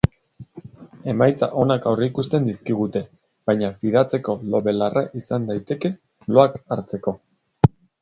Emaitza 1.11 1.49
onak 1.63 1.85
aurreikusten 1.91 2.49
dizkigute, 2.49 3.03
baina 3.51 3.71
fidatzeko 3.83 4.39
lo-belarra 4.55 5.07
izan 5.23 5.49
daiteke, 5.53 5.97
loak 6.37 6.61
hartzeko. 6.75 7.19